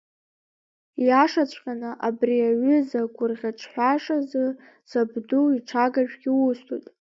Иашаҵәҟьаны, 1.05 1.91
абри 2.07 2.47
аҩыза 2.49 2.99
агәырӷьаҿҳәашазы, 3.03 4.45
сабду 4.89 5.45
иҽагажәгьы 5.57 6.31
усҭоит. 6.47 6.85